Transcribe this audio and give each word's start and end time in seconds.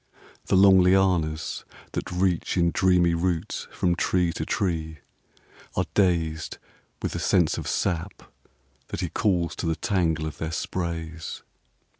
III 0.15 0.19
The 0.47 0.55
long 0.55 0.79
lianas 0.81 1.63
that 1.91 2.11
reach 2.11 2.57
in 2.57 2.71
dreamy 2.71 3.13
rout 3.13 3.67
from 3.71 3.93
tree 3.95 4.33
to 4.33 4.47
tree 4.47 4.97
Are 5.77 5.85
dazed 5.93 6.57
with 7.03 7.11
the 7.11 7.19
sense 7.19 7.55
of 7.59 7.67
sap 7.67 8.23
that 8.87 9.01
he 9.01 9.09
calls 9.09 9.55
to 9.57 9.67
the 9.67 9.75
tangle 9.75 10.25
of 10.25 10.39
their 10.39 10.51
sprays. 10.51 11.43